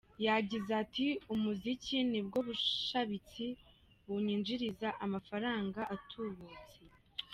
[0.27, 3.45] Yagize ati “Umuziki nibwo bushabitsi
[4.05, 6.79] bunyinjiriza amafaranga atuburutse.